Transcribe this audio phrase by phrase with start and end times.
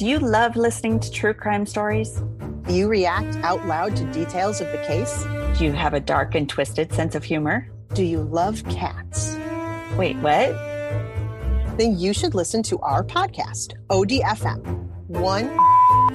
[0.00, 2.22] Do you love listening to true crime stories?
[2.66, 5.26] Do you react out loud to details of the case?
[5.58, 7.68] Do you have a dark and twisted sense of humor?
[7.92, 9.36] Do you love cats?
[9.98, 10.56] Wait, what?
[11.76, 14.64] Then you should listen to our podcast, ODFM
[15.08, 15.50] One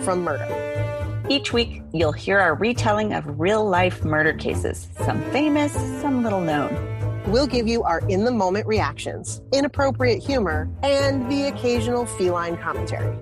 [0.01, 1.21] from Murder.
[1.29, 6.41] Each week, you'll hear our retelling of real life murder cases, some famous, some little
[6.41, 7.21] known.
[7.27, 13.15] We'll give you our in the moment reactions, inappropriate humor, and the occasional feline commentary.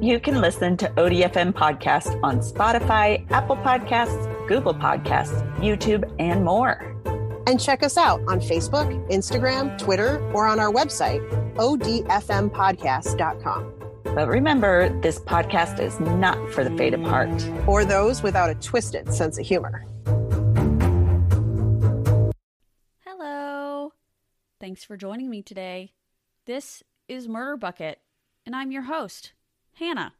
[0.00, 6.92] You can listen to ODFM Podcast on Spotify, Apple Podcasts, Google Podcasts, YouTube, and more.
[7.46, 13.72] And check us out on Facebook, Instagram, Twitter, or on our website, odfmpodcast.com.
[14.04, 18.54] But remember, this podcast is not for the faint of heart or those without a
[18.54, 19.84] twisted sense of humor.
[23.04, 23.92] Hello.
[24.58, 25.92] Thanks for joining me today.
[26.46, 28.00] This is Murder Bucket,
[28.46, 29.32] and I'm your host.
[29.78, 30.14] Hannah.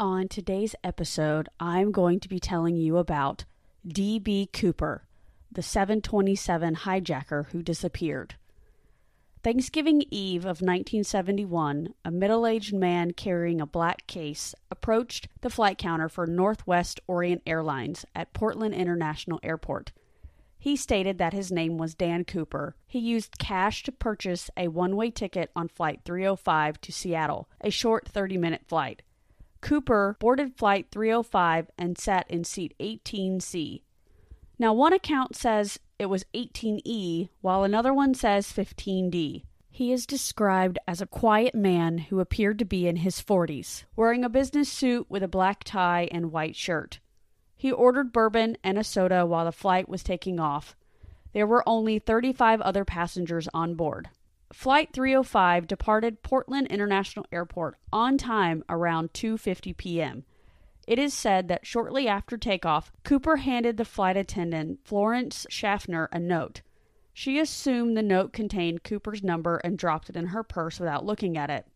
[0.00, 3.44] On today's episode, I'm going to be telling you about
[3.86, 4.48] D.B.
[4.52, 5.04] Cooper,
[5.52, 8.34] the 727 hijacker who disappeared.
[9.44, 15.78] Thanksgiving Eve of 1971, a middle aged man carrying a black case approached the flight
[15.78, 19.92] counter for Northwest Orient Airlines at Portland International Airport.
[20.58, 22.74] He stated that his name was Dan Cooper.
[22.86, 27.70] He used cash to purchase a one way ticket on Flight 305 to Seattle, a
[27.70, 29.02] short 30 minute flight.
[29.60, 33.82] Cooper boarded Flight 305 and sat in seat 18C.
[34.58, 39.44] Now, one account says it was 18E, while another one says 15D.
[39.70, 44.24] He is described as a quiet man who appeared to be in his 40s, wearing
[44.24, 46.98] a business suit with a black tie and white shirt.
[47.58, 50.76] He ordered bourbon and a soda while the flight was taking off.
[51.32, 54.10] There were only 35 other passengers on board.
[54.52, 60.24] Flight 305 departed Portland International Airport on time around 2:50 p.m.
[60.86, 66.20] It is said that shortly after takeoff, Cooper handed the flight attendant, Florence Schaffner, a
[66.20, 66.62] note.
[67.12, 71.36] She assumed the note contained Cooper's number and dropped it in her purse without looking
[71.36, 71.66] at it.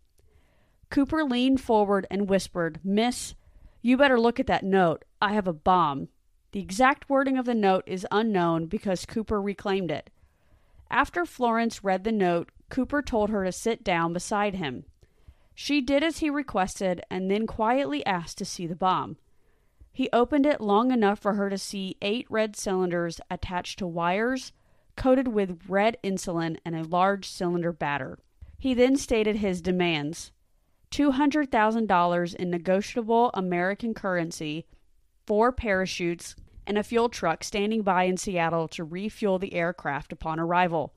[0.91, 3.34] Cooper leaned forward and whispered, Miss,
[3.82, 5.04] you better look at that note.
[5.20, 6.09] I have a bomb.
[6.53, 10.10] The exact wording of the note is unknown because Cooper reclaimed it.
[10.91, 14.84] After Florence read the note, Cooper told her to sit down beside him.
[15.54, 19.16] She did as he requested and then quietly asked to see the bomb.
[19.93, 24.53] He opened it long enough for her to see eight red cylinders attached to wires
[24.97, 28.19] coated with red insulin and a large cylinder batter.
[28.59, 30.32] He then stated his demands.
[30.92, 34.66] $200,000 in negotiable American currency,
[35.26, 36.36] four parachutes,
[36.66, 40.92] and a fuel truck standing by in Seattle to refuel the aircraft upon arrival.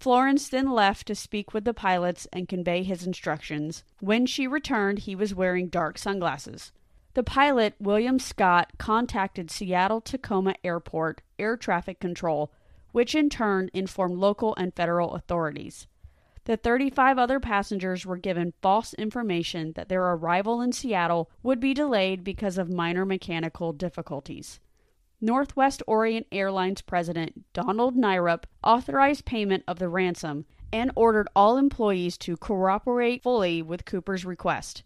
[0.00, 3.84] Florence then left to speak with the pilots and convey his instructions.
[4.00, 6.72] When she returned, he was wearing dark sunglasses.
[7.12, 12.50] The pilot, William Scott, contacted Seattle Tacoma Airport Air Traffic Control,
[12.92, 15.86] which in turn informed local and federal authorities.
[16.44, 21.74] The 35 other passengers were given false information that their arrival in Seattle would be
[21.74, 24.58] delayed because of minor mechanical difficulties.
[25.20, 32.16] Northwest Orient Airlines president Donald Nyrup authorized payment of the ransom and ordered all employees
[32.18, 34.82] to cooperate fully with Cooper's request.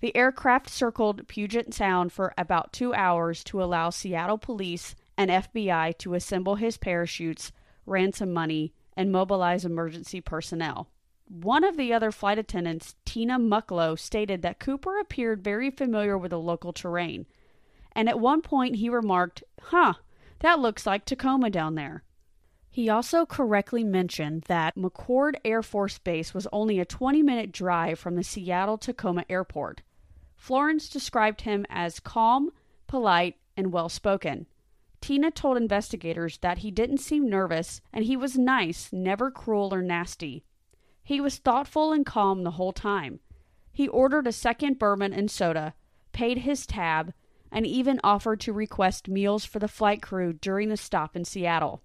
[0.00, 5.98] The aircraft circled Puget Sound for about two hours to allow Seattle police and FBI
[5.98, 7.52] to assemble his parachutes,
[7.84, 10.88] ransom money, and mobilize emergency personnel.
[11.28, 16.30] One of the other flight attendants, Tina Mucklow, stated that Cooper appeared very familiar with
[16.30, 17.26] the local terrain.
[17.92, 19.94] And at one point he remarked, Huh,
[20.40, 22.04] that looks like Tacoma down there.
[22.70, 27.98] He also correctly mentioned that McChord Air Force Base was only a 20 minute drive
[27.98, 29.82] from the Seattle Tacoma airport.
[30.36, 32.50] Florence described him as calm,
[32.86, 34.46] polite, and well spoken.
[35.06, 39.80] Tina told investigators that he didn't seem nervous and he was nice, never cruel or
[39.80, 40.42] nasty.
[41.04, 43.20] He was thoughtful and calm the whole time.
[43.70, 45.74] He ordered a second bourbon and soda,
[46.10, 47.14] paid his tab,
[47.52, 51.84] and even offered to request meals for the flight crew during the stop in Seattle.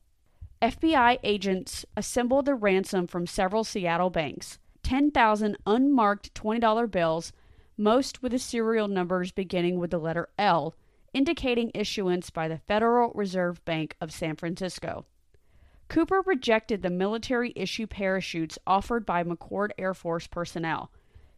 [0.59, 7.31] FBI agents assembled the ransom from several Seattle banks 10,000 unmarked $20 bills,
[7.77, 10.73] most with the serial numbers beginning with the letter L,
[11.13, 15.05] indicating issuance by the Federal Reserve Bank of San Francisco.
[15.89, 20.89] Cooper rejected the military issue parachutes offered by McChord Air Force personnel.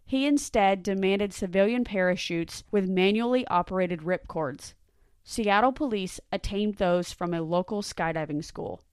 [0.06, 4.74] He instead demanded civilian parachutes with manually operated ripcords.
[5.24, 8.84] Seattle police attained those from a local skydiving school.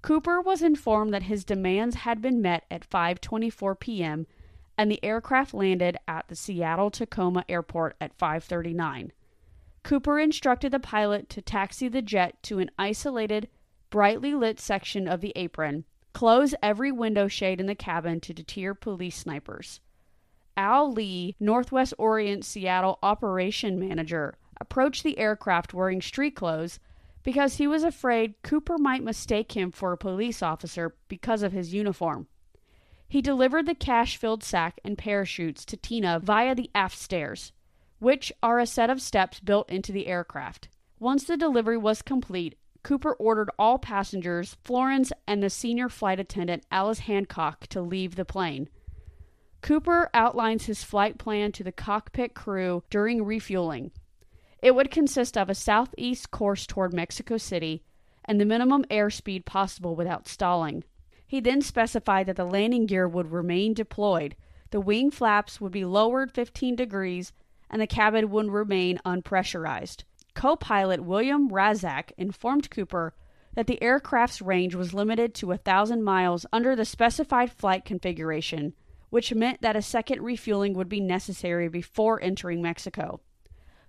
[0.00, 4.26] Cooper was informed that his demands had been met at 5:24 p.m.
[4.76, 9.10] and the aircraft landed at the Seattle Tacoma Airport at 5:39.
[9.82, 13.48] Cooper instructed the pilot to taxi the jet to an isolated,
[13.90, 18.74] brightly lit section of the apron, close every window shade in the cabin to deter
[18.74, 19.80] police snipers.
[20.56, 26.80] Al Lee, Northwest Orient Seattle operation manager, approached the aircraft wearing street clothes
[27.22, 31.72] because he was afraid Cooper might mistake him for a police officer because of his
[31.72, 32.26] uniform.
[33.08, 37.52] He delivered the cash filled sack and parachutes to Tina via the aft stairs,
[37.98, 40.68] which are a set of steps built into the aircraft.
[40.98, 46.64] Once the delivery was complete, Cooper ordered all passengers, Florence and the senior flight attendant,
[46.70, 48.68] Alice Hancock, to leave the plane.
[49.60, 53.90] Cooper outlines his flight plan to the cockpit crew during refueling.
[54.62, 57.82] It would consist of a southeast course toward Mexico City
[58.24, 60.84] and the minimum airspeed possible without stalling.
[61.26, 64.36] He then specified that the landing gear would remain deployed,
[64.70, 67.32] the wing flaps would be lowered 15 degrees,
[67.70, 70.04] and the cabin would remain unpressurized.
[70.34, 73.14] Co pilot William Razak informed Cooper
[73.54, 78.74] that the aircraft's range was limited to a thousand miles under the specified flight configuration,
[79.10, 83.20] which meant that a second refueling would be necessary before entering Mexico.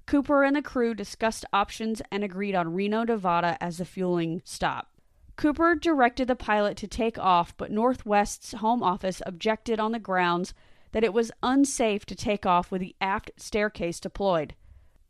[0.08, 4.90] Cooper and the crew discussed options and agreed on Reno, Nevada as the fueling stop.
[5.36, 10.54] Cooper directed the pilot to take off, but Northwest's home office objected on the grounds
[10.92, 14.56] that it was unsafe to take off with the aft staircase deployed.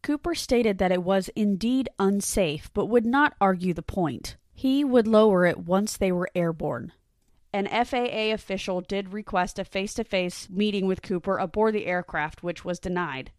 [0.01, 4.37] Cooper stated that it was indeed unsafe, but would not argue the point.
[4.53, 6.93] He would lower it once they were airborne.
[7.51, 12.43] An FAA official did request a face to face meeting with Cooper aboard the aircraft,
[12.43, 13.31] which was denied.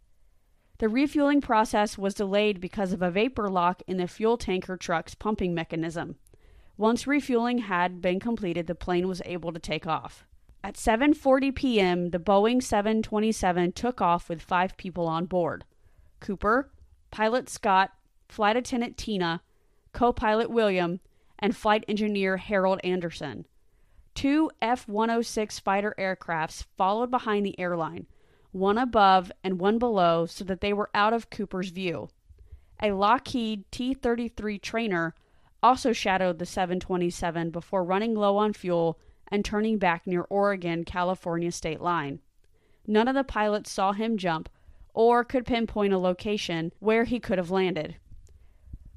[0.78, 5.14] The refueling process was delayed because of a vapor lock in the fuel tanker truck's
[5.14, 6.16] pumping mechanism.
[6.76, 10.24] Once refueling had been completed, the plane was able to take off.
[10.62, 15.64] At 7:40 p.m., the Boeing 727 took off with 5 people on board.
[16.20, 16.70] Cooper,
[17.10, 17.92] pilot Scott,
[18.28, 19.42] flight attendant Tina,
[19.92, 21.00] co-pilot William,
[21.38, 23.46] and flight engineer Harold Anderson.
[24.14, 28.06] Two F-106 fighter aircrafts followed behind the airline,
[28.52, 32.10] one above and one below so that they were out of Cooper's view.
[32.82, 35.14] A Lockheed T-33 trainer
[35.62, 38.98] also shadowed the 727 before running low on fuel
[39.30, 42.20] and turning back near Oregon California state line.
[42.86, 44.48] None of the pilots saw him jump
[44.94, 47.96] or could pinpoint a location where he could have landed.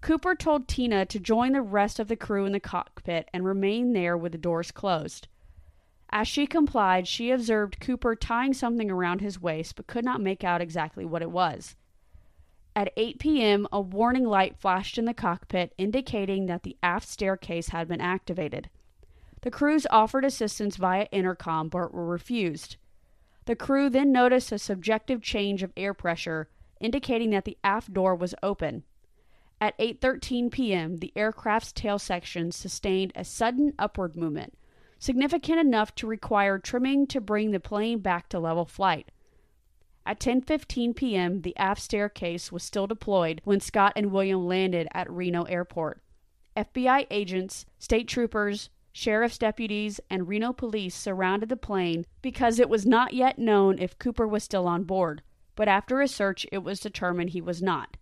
[0.01, 3.94] Cooper told Tina to join the rest of the crew in the cockpit and remain
[3.94, 5.27] there with the doors closed.
[6.09, 10.44] As she complied, she observed Cooper tying something around his waist but could not make
[10.44, 11.75] out exactly what it was.
[12.75, 17.69] At 8 p.m., a warning light flashed in the cockpit indicating that the aft staircase
[17.69, 18.69] had been activated.
[19.44, 22.78] The crews offered assistance via intercom but were refused.
[23.44, 26.48] The crew then noticed a subjective change of air pressure
[26.80, 28.84] indicating that the aft door was open.
[29.60, 34.57] At 8:13 p.m., the aircraft's tail section sustained a sudden upward movement,
[34.98, 39.12] significant enough to require trimming to bring the plane back to level flight.
[40.06, 45.12] At 10:15 p.m., the aft staircase was still deployed when Scott and William landed at
[45.12, 46.01] Reno Airport.
[46.56, 52.86] FBI agents, state troopers, sheriff's deputies, and Reno police surrounded the plane because it was
[52.86, 55.23] not yet known if Cooper was still on board,
[55.56, 57.97] but after a search it was determined he was not.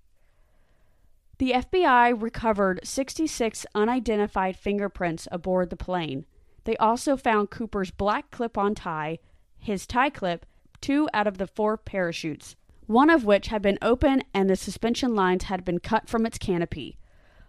[1.40, 6.26] The FBI recovered 66 unidentified fingerprints aboard the plane.
[6.66, 9.18] They also found Cooper's black clip on tie,
[9.58, 10.46] his tie clip,
[10.82, 12.56] two out of the four parachutes,
[12.86, 16.38] one of which had been open and the suspension lines had been cut from its
[16.38, 16.98] canopy.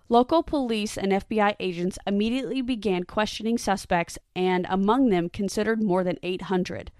[0.09, 6.19] Local police and FBI agents immediately began questioning suspects and, among them, considered more than
[6.23, 6.91] 800.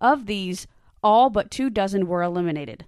[0.00, 0.66] Of these,
[1.02, 2.86] all but two dozen were eliminated.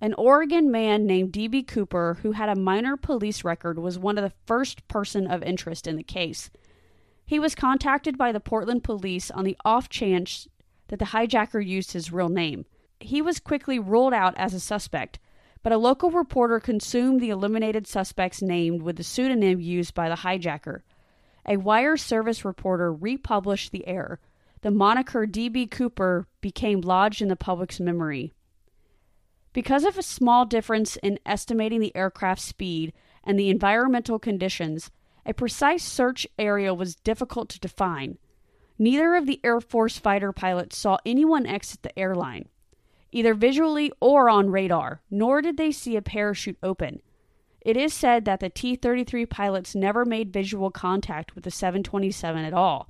[0.00, 1.64] An Oregon man named D.B.
[1.64, 5.88] Cooper, who had a minor police record, was one of the first person of interest
[5.88, 6.50] in the case.
[7.26, 10.46] He was contacted by the Portland police on the off chance
[10.86, 12.64] that the hijacker used his real name.
[13.00, 15.18] He was quickly ruled out as a suspect,
[15.62, 20.16] but a local reporter consumed the eliminated suspects named with the pseudonym used by the
[20.16, 20.82] hijacker.
[21.46, 24.20] A wire service reporter republished the error.
[24.60, 25.66] The moniker D.B.
[25.66, 28.32] Cooper became lodged in the public's memory.
[29.52, 32.92] Because of a small difference in estimating the aircraft's speed
[33.24, 34.90] and the environmental conditions,
[35.24, 38.18] a precise search area was difficult to define.
[38.78, 42.48] Neither of the Air Force fighter pilots saw anyone exit the airline,
[43.12, 47.00] either visually or on radar, nor did they see a parachute open.
[47.60, 52.44] It is said that the T 33 pilots never made visual contact with the 727
[52.44, 52.88] at all.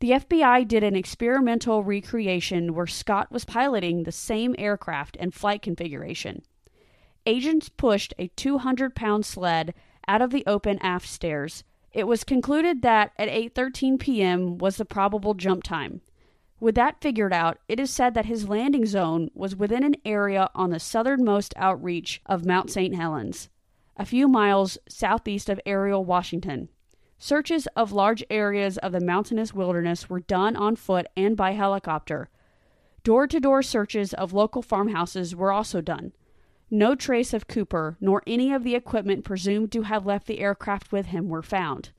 [0.00, 5.62] The FBI did an experimental recreation where Scott was piloting the same aircraft and flight
[5.62, 6.42] configuration.
[7.24, 9.74] Agents pushed a 200 pound sled
[10.08, 11.62] out of the open aft stairs.
[11.92, 14.58] It was concluded that at 8:13 p.m.
[14.58, 16.00] was the probable jump time.
[16.62, 20.48] With that figured out, it is said that his landing zone was within an area
[20.54, 22.94] on the southernmost outreach of Mount St.
[22.94, 23.48] Helens,
[23.96, 26.68] a few miles southeast of Ariel, Washington.
[27.18, 32.30] Searches of large areas of the mountainous wilderness were done on foot and by helicopter.
[33.02, 36.12] Door to door searches of local farmhouses were also done.
[36.70, 40.92] No trace of Cooper, nor any of the equipment presumed to have left the aircraft
[40.92, 41.90] with him, were found.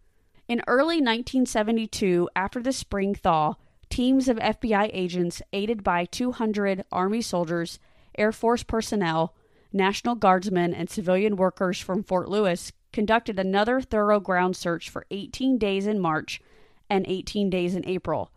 [0.47, 3.55] In early 1972, after the spring thaw,
[3.93, 7.77] teams of FBI agents, aided by 200 Army soldiers,
[8.17, 9.35] Air Force personnel,
[9.71, 15.59] National Guardsmen, and civilian workers from Fort Lewis, conducted another thorough ground search for 18
[15.59, 16.41] days in March
[16.89, 18.31] and 18 days in April.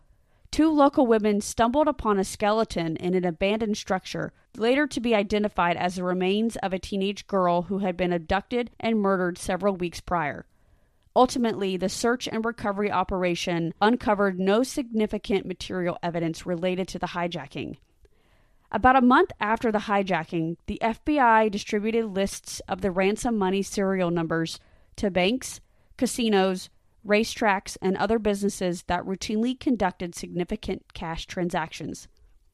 [0.51, 5.79] Two local women stumbled upon a skeleton in an abandoned structure, later to be identified
[5.79, 10.03] as the remains of a teenage girl who had been abducted and murdered several weeks
[10.03, 10.45] prior.
[11.17, 17.79] Ultimately, the search and recovery operation uncovered no significant material evidence related to the hijacking.
[18.71, 24.11] About a month after the hijacking, the FBI distributed lists of the ransom money serial
[24.11, 24.61] numbers
[24.97, 25.63] to banks,
[25.97, 26.69] casinos,
[27.03, 32.09] racetracks, and other businesses that routinely conducted significant cash transactions.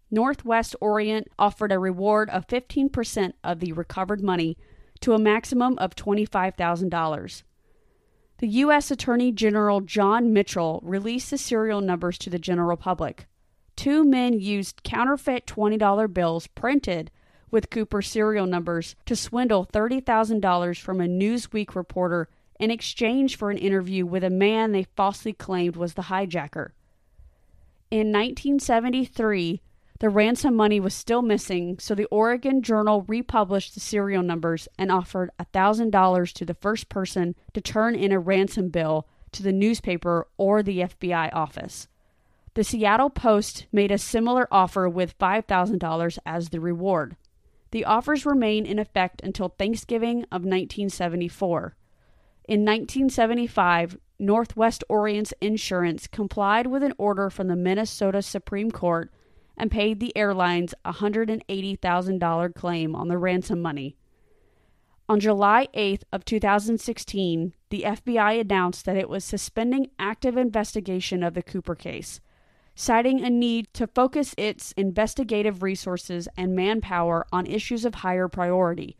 [0.08, 4.56] Northwest Orient offered a reward of 15% of the recovered money
[5.00, 7.42] to a maximum of $25,000.
[8.42, 8.90] The U.S.
[8.90, 13.28] Attorney General John Mitchell released the serial numbers to the general public
[13.76, 17.12] two men used counterfeit $20 bills printed
[17.52, 23.58] with Cooper serial numbers to swindle $30,000 from a Newsweek reporter in exchange for an
[23.58, 26.70] interview with a man they falsely claimed was the hijacker.
[27.92, 29.62] In 1973,
[30.02, 34.90] the ransom money was still missing, so the Oregon Journal republished the serial numbers and
[34.90, 40.26] offered $1,000 to the first person to turn in a ransom bill to the newspaper
[40.36, 41.86] or the FBI office.
[42.54, 47.14] The Seattle Post made a similar offer with $5,000 as the reward.
[47.70, 51.76] The offers remain in effect until Thanksgiving of 1974.
[52.48, 59.08] In 1975, Northwest Orient's insurance complied with an order from the Minnesota Supreme Court
[59.56, 63.96] and paid the airlines a $180,000 claim on the ransom money.
[65.08, 71.34] On July 8th of 2016, the FBI announced that it was suspending active investigation of
[71.34, 72.20] the Cooper case
[72.74, 78.96] citing a need to focus its investigative resources and manpower on issues of higher priority.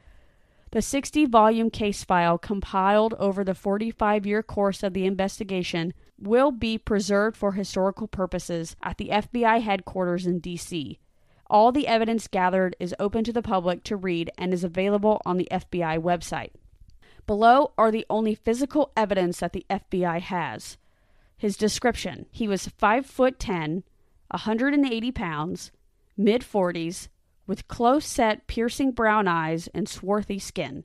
[0.72, 6.50] The 60 volume case file compiled over the 45 year course of the investigation will
[6.50, 10.98] be preserved for historical purposes at the FBI headquarters in D.C.
[11.50, 15.36] All the evidence gathered is open to the public to read and is available on
[15.36, 16.52] the FBI website.
[17.26, 20.78] Below are the only physical evidence that the FBI has.
[21.36, 23.84] His description he was 5 foot 10,
[24.30, 25.70] 180 pounds,
[26.16, 27.08] mid 40s,
[27.46, 30.84] with close set, piercing brown eyes and swarthy skin.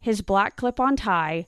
[0.00, 1.46] His black clip on tie,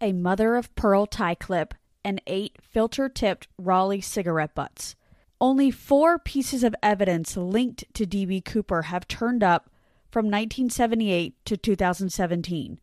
[0.00, 4.96] a mother of pearl tie clip, and eight filter tipped Raleigh cigarette butts.
[5.40, 8.42] Only four pieces of evidence linked to D.B.
[8.42, 9.68] Cooper have turned up
[10.10, 12.78] from 1978 to 2017.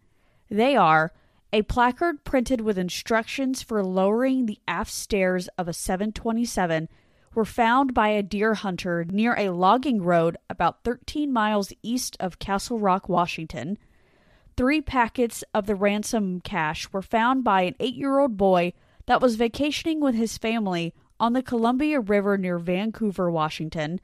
[0.50, 1.14] They are
[1.54, 6.90] a placard printed with instructions for lowering the aft stairs of a 727
[7.34, 12.40] were found by a deer hunter near a logging road about 13 miles east of
[12.40, 13.78] Castle Rock, Washington.
[14.58, 18.74] Three packets of the ransom cash were found by an eight year old boy
[19.06, 24.00] that was vacationing with his family on the Columbia River near Vancouver, Washington.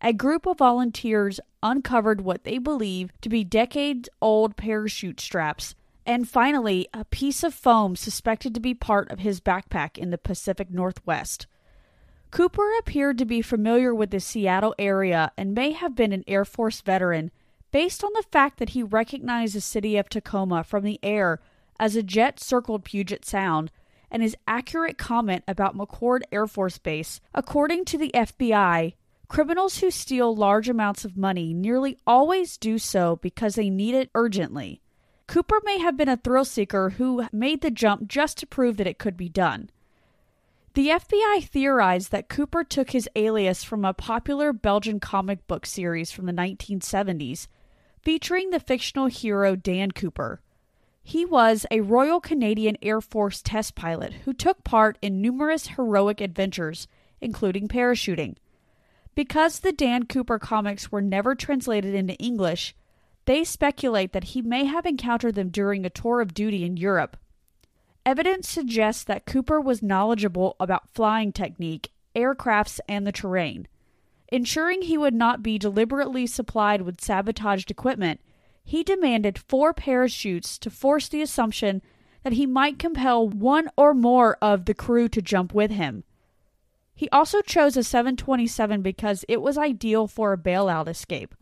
[0.00, 5.74] A group of volunteers uncovered what they believe to be decades old parachute straps
[6.08, 10.16] and finally, a piece of foam suspected to be part of his backpack in the
[10.16, 11.46] Pacific Northwest.
[12.30, 16.44] Cooper appeared to be familiar with the Seattle area and may have been an Air
[16.44, 17.30] Force veteran
[17.70, 21.40] based on the fact that he recognized the city of Tacoma from the air
[21.80, 23.70] as a jet circled Puget Sound
[24.10, 27.20] and his accurate comment about McChord Air Force Base.
[27.34, 28.94] According to the FBI,
[29.28, 34.10] criminals who steal large amounts of money nearly always do so because they need it
[34.14, 34.80] urgently.
[35.26, 38.86] Cooper may have been a thrill seeker who made the jump just to prove that
[38.86, 39.68] it could be done.
[40.78, 46.12] The FBI theorized that Cooper took his alias from a popular Belgian comic book series
[46.12, 47.48] from the 1970s,
[48.00, 50.40] featuring the fictional hero Dan Cooper.
[51.02, 56.20] He was a Royal Canadian Air Force test pilot who took part in numerous heroic
[56.20, 56.86] adventures,
[57.20, 58.36] including parachuting.
[59.16, 62.76] Because the Dan Cooper comics were never translated into English,
[63.24, 67.16] they speculate that he may have encountered them during a tour of duty in Europe.
[68.04, 73.68] Evidence suggests that Cooper was knowledgeable about flying technique, aircrafts, and the terrain.
[74.30, 78.20] Ensuring he would not be deliberately supplied with sabotaged equipment,
[78.64, 81.80] he demanded four parachutes to force the assumption
[82.22, 86.04] that he might compel one or more of the crew to jump with him.
[86.94, 91.34] He also chose a 727 because it was ideal for a bailout escape.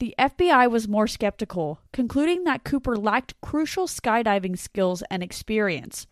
[0.00, 6.06] The FBI was more skeptical, concluding that Cooper lacked crucial skydiving skills and experience.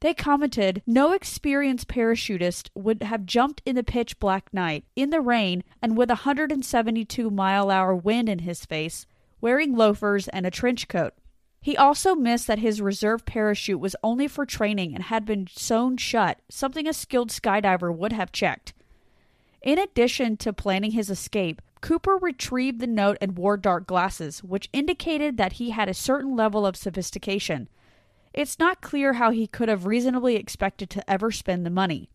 [0.00, 5.20] They commented no experienced parachutist would have jumped in the pitch black night, in the
[5.20, 9.06] rain, and with a 172 mile hour wind in his face
[9.40, 11.14] wearing loafers and a trench coat.
[11.60, 15.96] He also missed that his reserve parachute was only for training and had been sewn
[15.96, 18.72] shut, something a skilled skydiver would have checked.
[19.62, 24.68] In addition to planning his escape, Cooper retrieved the note and wore dark glasses, which
[24.72, 27.68] indicated that he had a certain level of sophistication.
[28.32, 32.10] It's not clear how he could have reasonably expected to ever spend the money.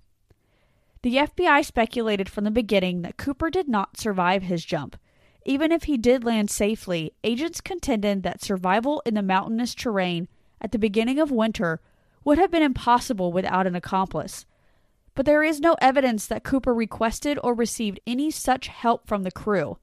[1.02, 4.96] The FBI speculated from the beginning that Cooper did not survive his jump.
[5.46, 10.30] Even if he did land safely, agents contended that survival in the mountainous terrain
[10.62, 11.82] at the beginning of winter
[12.24, 14.46] would have been impossible without an accomplice.
[15.16, 19.32] But there is no evidence that Cooper requested or received any such help from the
[19.32, 19.78] crew.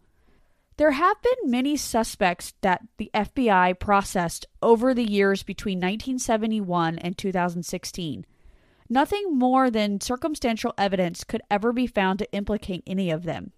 [0.76, 7.18] There have been many suspects that the FBI processed over the years between 1971 and
[7.18, 8.24] 2016.
[8.88, 13.52] Nothing more than circumstantial evidence could ever be found to implicate any of them.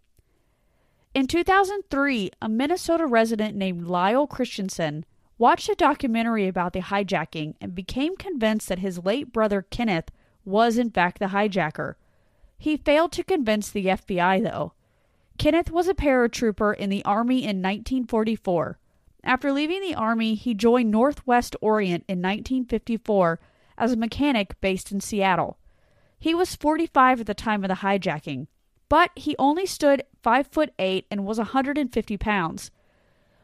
[1.14, 5.04] In 2003, a Minnesota resident named Lyle Christiansen
[5.38, 10.10] watched a documentary about the hijacking and became convinced that his late brother Kenneth
[10.44, 11.94] was in fact the hijacker.
[12.58, 14.72] He failed to convince the FBI, though.
[15.38, 18.78] Kenneth was a paratrooper in the Army in 1944.
[19.24, 23.40] After leaving the Army, he joined Northwest Orient in 1954
[23.78, 25.58] as a mechanic based in Seattle.
[26.18, 28.46] He was 45 at the time of the hijacking
[28.92, 32.70] but he only stood 5 foot 8 and was 150 pounds.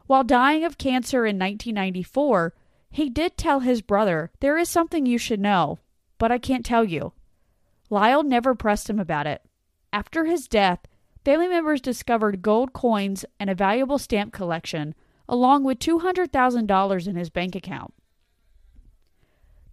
[0.07, 2.53] While dying of cancer in 1994,
[2.91, 5.79] he did tell his brother, There is something you should know,
[6.19, 7.13] but I can't tell you.
[7.91, 9.43] Lyle never pressed him about it.
[9.93, 10.81] After his death,
[11.25, 14.95] family members discovered gold coins and a valuable stamp collection,
[15.29, 17.95] along with $200,000 in his bank account.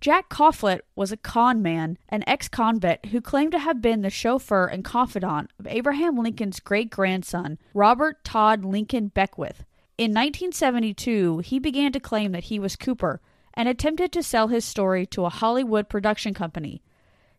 [0.02, 4.10] Jack Coffelt was a con man, an ex convict who claimed to have been the
[4.10, 9.64] chauffeur and confidant of Abraham Lincoln's great grandson, Robert Todd Lincoln Beckwith.
[9.98, 13.22] In 1972, he began to claim that he was Cooper
[13.56, 16.82] and attempted to sell his story to a Hollywood production company.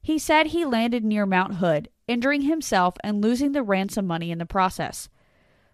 [0.02, 4.38] He said he landed near Mount Hood, injuring himself and losing the ransom money in
[4.38, 5.08] the process.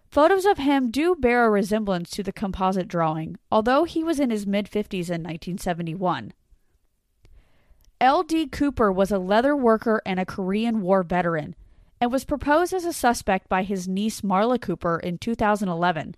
[0.07, 4.29] Photos of him do bear a resemblance to the composite drawing, although he was in
[4.29, 6.33] his mid 50s in 1971.
[7.99, 8.47] L.D.
[8.47, 11.55] Cooper was a leather worker and a Korean War veteran,
[12.01, 16.15] and was proposed as a suspect by his niece Marla Cooper in 2011.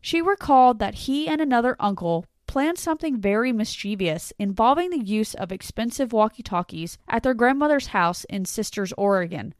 [0.00, 5.52] She recalled that he and another uncle planned something very mischievous involving the use of
[5.52, 9.54] expensive walkie talkies at their grandmother's house in Sisters, Oregon.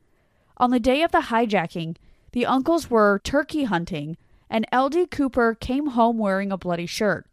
[0.56, 1.94] On the day of the hijacking,
[2.32, 4.16] the uncles were turkey hunting,
[4.50, 5.06] and L.D.
[5.06, 7.28] Cooper came home wearing a bloody shirt.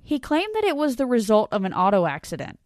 [0.00, 2.60] He claimed that it was the result of an auto accident.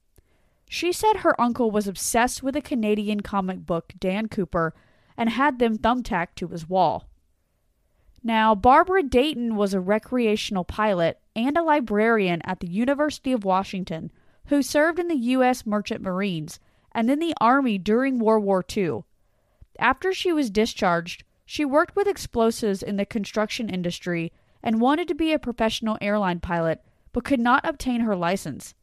[0.69, 4.75] She said her uncle was obsessed with a Canadian comic book, Dan Cooper,
[5.17, 7.09] and had them thumbtacked to his wall.
[8.27, 14.11] Now, Barbara Dayton was a recreational pilot and a librarian at the University of Washington
[14.47, 15.67] who served in the U.S.
[15.67, 16.59] Merchant Marines
[16.93, 19.03] and in the Army during World War II.
[19.79, 24.33] After she was discharged, she worked with explosives in the construction industry
[24.63, 26.81] and wanted to be a professional airline pilot
[27.13, 28.75] but could not obtain her license.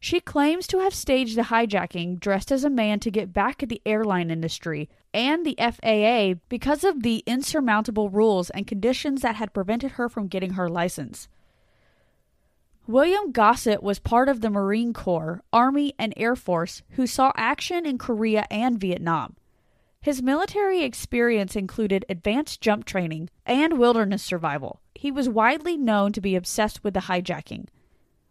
[0.00, 3.68] She claims to have staged the hijacking dressed as a man to get back at
[3.68, 9.52] the airline industry and the FAA because of the insurmountable rules and conditions that had
[9.52, 11.28] prevented her from getting her license.
[12.86, 17.84] William Gossett was part of the Marine Corps, Army, and Air Force who saw action
[17.84, 19.36] in Korea and Vietnam.
[20.00, 24.80] His military experience included advanced jump training and wilderness survival.
[24.94, 27.66] He was widely known to be obsessed with the hijacking.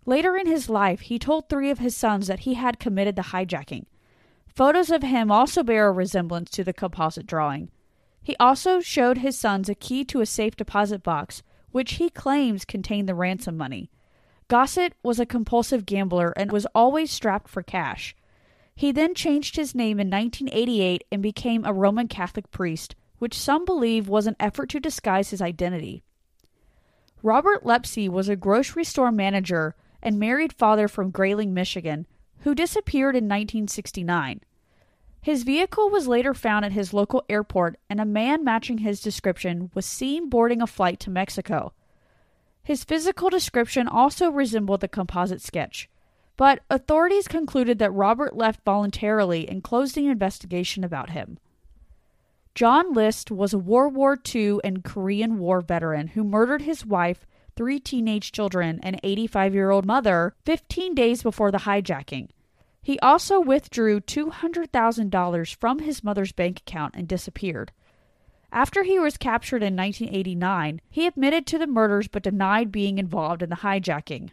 [0.08, 3.34] Later in his life, he told three of his sons that he had committed the
[3.34, 3.88] hijacking.
[4.48, 7.70] Photos of him also bear a resemblance to the composite drawing.
[8.24, 12.64] He also showed his sons a key to a safe deposit box, which he claims
[12.64, 13.92] contained the ransom money.
[14.48, 18.16] Gossett was a compulsive gambler and was always strapped for cash.
[18.78, 23.66] He then changed his name in 1988 and became a Roman Catholic priest, which some
[23.66, 26.02] believe was an effort to disguise his identity.
[27.22, 32.06] Robert Lepsy was a grocery store manager and married father from Grayling, Michigan,
[32.40, 34.42] who disappeared in 1969.
[35.22, 39.72] His vehicle was later found at his local airport, and a man matching his description
[39.74, 41.74] was seen boarding a flight to Mexico.
[42.64, 45.90] His physical description also resembled the composite sketch,
[46.38, 51.40] but authorities concluded that Robert left voluntarily and closed the investigation about him.
[52.56, 57.26] John List was a World War II and Korean War veteran who murdered his wife,
[57.58, 62.30] three teenage children, and 85 year old mother 15 days before the hijacking.
[62.82, 67.74] He also withdrew $200,000 from his mother's bank account and disappeared.
[68.50, 73.44] After he was captured in 1989, he admitted to the murders but denied being involved
[73.44, 74.30] in the hijacking.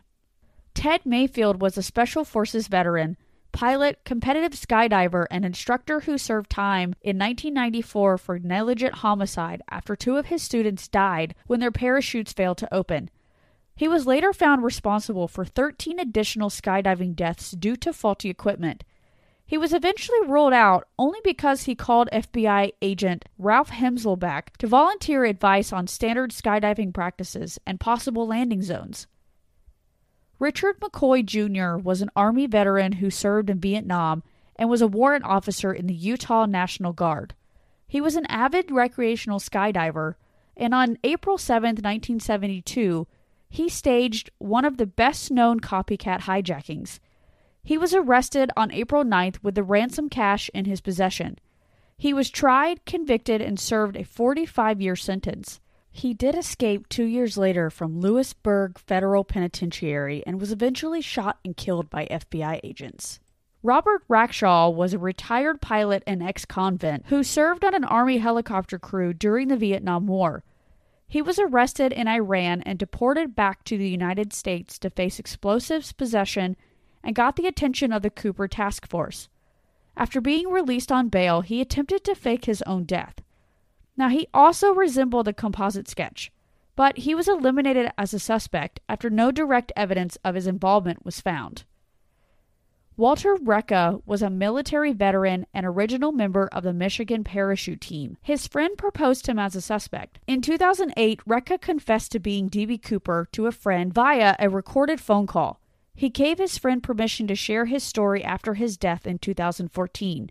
[0.72, 3.16] Ted Mayfield was a Special Forces veteran,
[3.50, 10.16] pilot, competitive skydiver, and instructor who served time in 1994 for negligent homicide after two
[10.16, 13.08] of his students died when their parachutes failed to open.
[13.76, 18.84] He was later found responsible for 13 additional skydiving deaths due to faulty equipment.
[19.46, 25.24] He was eventually ruled out only because he called FBI agent Ralph Himmelsbach to volunteer
[25.24, 29.06] advice on standard skydiving practices and possible landing zones.
[30.38, 31.82] Richard McCoy Jr.
[31.82, 34.22] was an Army veteran who served in Vietnam
[34.56, 37.34] and was a warrant officer in the Utah National Guard.
[37.86, 40.14] He was an avid recreational skydiver,
[40.56, 43.06] and on April 7, 1972,
[43.54, 46.98] he staged one of the best known copycat hijackings.
[47.62, 51.38] He was arrested on April 9th with the ransom cash in his possession.
[51.96, 55.60] He was tried, convicted, and served a 45 year sentence.
[55.88, 61.56] He did escape two years later from Lewisburg Federal Penitentiary and was eventually shot and
[61.56, 63.20] killed by FBI agents.
[63.62, 68.80] Robert Rackstraw was a retired pilot and ex convict who served on an Army helicopter
[68.80, 70.42] crew during the Vietnam War.
[71.14, 75.92] He was arrested in Iran and deported back to the United States to face explosives
[75.92, 76.56] possession
[77.04, 79.28] and got the attention of the Cooper Task Force.
[79.96, 83.20] After being released on bail, he attempted to fake his own death.
[83.96, 86.32] Now, he also resembled a composite sketch,
[86.74, 91.20] but he was eliminated as a suspect after no direct evidence of his involvement was
[91.20, 91.62] found.
[92.96, 98.16] Walter Reca was a military veteran and original member of the Michigan parachute team.
[98.22, 100.20] His friend proposed him as a suspect.
[100.28, 102.78] In 2008, Reca confessed to being D.B.
[102.78, 105.60] Cooper to a friend via a recorded phone call.
[105.96, 110.30] He gave his friend permission to share his story after his death in 2014.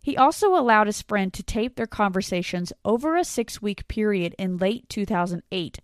[0.00, 4.58] He also allowed his friend to tape their conversations over a six week period in
[4.58, 5.80] late 2008.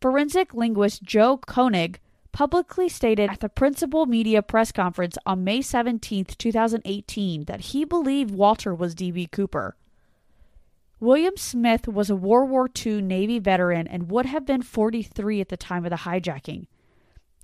[0.00, 2.00] Forensic linguist Joe Koenig
[2.34, 8.34] publicly stated at the Principia Media press conference on May 17, 2018, that he believed
[8.34, 9.28] Walter was D.B.
[9.28, 9.76] Cooper.
[10.98, 15.48] William Smith was a World War II Navy veteran and would have been 43 at
[15.48, 16.66] the time of the hijacking.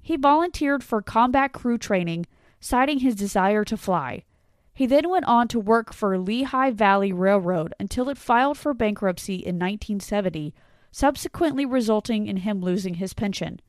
[0.03, 2.27] He volunteered for combat crew training,
[2.59, 4.25] citing his desire to fly.
[4.75, 9.35] He then went on to work for Lehigh Valley Railroad until it filed for bankruptcy
[9.35, 10.53] in 1970,
[10.91, 13.61] subsequently resulting in him losing his pension.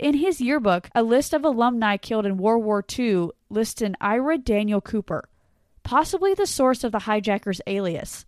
[0.00, 4.38] In his yearbook, a list of alumni killed in World War II lists an Ira
[4.38, 5.28] Daniel Cooper,
[5.82, 8.24] possibly the source of the hijacker's alias.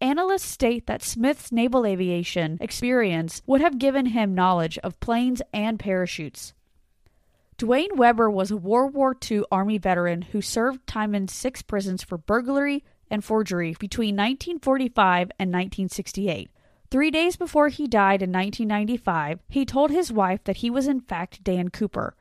[0.00, 5.78] Analysts state that Smith's naval aviation experience would have given him knowledge of planes and
[5.78, 6.54] parachutes.
[7.56, 12.02] Duane Weber was a World War II Army veteran who served time in six prisons
[12.02, 16.50] for burglary and forgery between 1945 and 1968.
[16.90, 21.00] Three days before he died in 1995, he told his wife that he was in
[21.00, 22.14] fact Dan Cooper.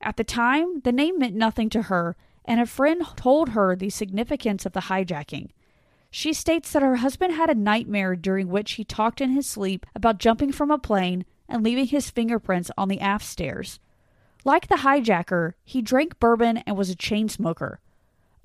[0.00, 3.90] At the time, the name meant nothing to her, and a friend told her the
[3.90, 5.50] significance of the hijacking.
[6.10, 9.84] She states that her husband had a nightmare during which he talked in his sleep
[9.94, 13.80] about jumping from a plane and leaving his fingerprints on the aft stairs.
[14.44, 17.80] Like the hijacker, he drank bourbon and was a chain smoker.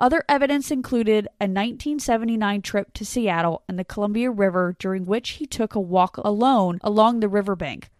[0.02, 5.46] Other evidence included a 1979 trip to Seattle and the Columbia River during which he
[5.46, 7.92] took a walk alone along the riverbank.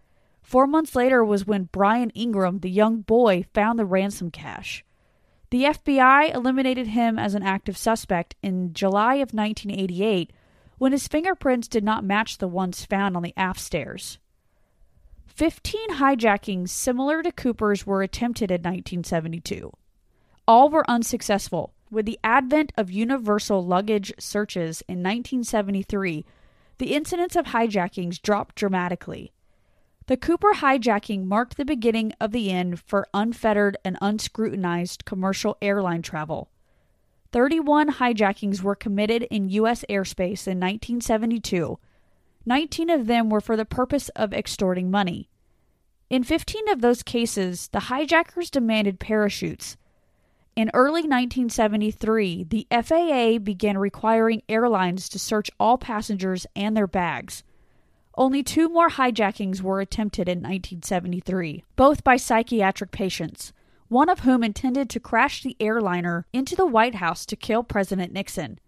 [0.42, 4.84] Four months later was when Brian Ingram, the young boy, found the ransom cash.
[5.50, 10.32] The FBI eliminated him as an active suspect in July of 1988
[10.78, 14.18] when his fingerprints did not match the ones found on the aft stairs.
[15.28, 19.72] 15 hijackings similar to Cooper's were attempted in 1972.
[20.48, 21.72] All were unsuccessful.
[21.92, 26.24] With the advent of universal luggage searches in 1973,
[26.78, 29.30] the incidence of hijackings dropped dramatically.
[30.06, 36.00] The Cooper hijacking marked the beginning of the end for unfettered and unscrutinized commercial airline
[36.00, 36.48] travel.
[37.30, 39.84] 31 hijackings were committed in U.S.
[39.90, 41.78] airspace in 1972.
[42.46, 45.28] 19 of them were for the purpose of extorting money.
[46.08, 49.76] In 15 of those cases, the hijackers demanded parachutes.
[50.54, 57.42] In early 1973, the FAA began requiring airlines to search all passengers and their bags.
[58.18, 63.54] Only two more hijackings were attempted in 1973, both by psychiatric patients,
[63.88, 68.12] one of whom intended to crash the airliner into the White House to kill President
[68.12, 68.58] Nixon.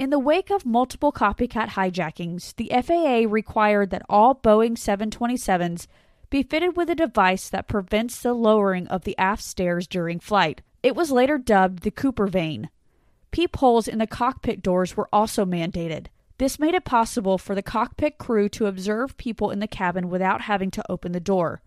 [0.00, 5.86] In the wake of multiple copycat hijackings, the FAA required that all Boeing 727s
[6.30, 10.62] be fitted with a device that prevents the lowering of the aft stairs during flight.
[10.82, 12.68] It was later dubbed the Cooper vane.
[13.30, 16.06] Peepholes in the cockpit doors were also mandated.
[16.38, 20.42] This made it possible for the cockpit crew to observe people in the cabin without
[20.42, 21.62] having to open the door.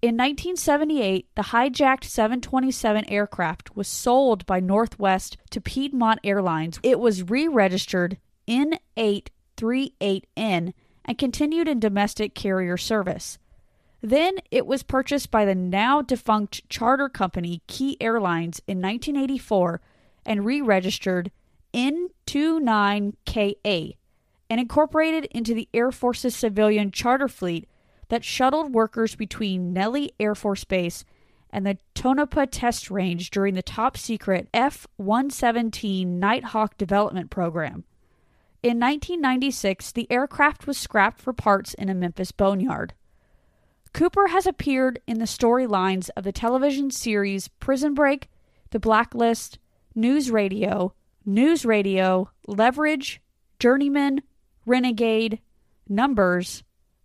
[0.00, 6.78] In 1978, the hijacked 727 aircraft was sold by Northwest to Piedmont Airlines.
[6.84, 8.16] It was re registered
[8.46, 10.72] N838N
[11.04, 13.40] and continued in domestic carrier service.
[14.00, 19.80] Then it was purchased by the now defunct charter company Key Airlines in 1984
[20.24, 21.30] and re registered
[21.74, 23.96] N29KA
[24.50, 27.68] and incorporated into the Air Force's civilian charter fleet
[28.08, 31.04] that shuttled workers between Nellis Air Force Base
[31.50, 37.84] and the Tonopah Test Range during the top secret F 117 Nighthawk development program.
[38.62, 42.92] In 1996, the aircraft was scrapped for parts in a Memphis boneyard.
[43.92, 48.28] Cooper has appeared in the storylines of the television series Prison Break,
[48.70, 49.58] The Blacklist,
[49.94, 53.20] News Radio, News Radio, Leverage,
[53.58, 54.22] Journeyman,
[54.66, 55.40] Renegade,
[55.88, 56.62] Numbers,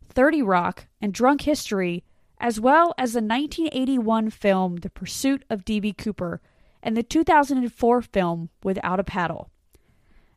[0.09, 2.03] 30 Rock, and Drunk History,
[2.39, 5.93] as well as the 1981 film The Pursuit of D.B.
[5.93, 6.41] Cooper
[6.81, 9.49] and the 2004 film Without a Paddle.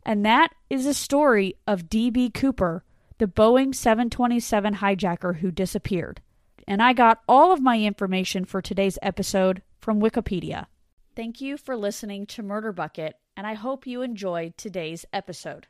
[0.04, 2.30] And that is the story of D.B.
[2.30, 2.84] Cooper,
[3.18, 6.20] the Boeing 727 hijacker who disappeared.
[6.66, 10.66] And I got all of my information for today's episode from Wikipedia.
[11.14, 15.68] Thank you for listening to Murder Bucket, and I hope you enjoyed today's episode.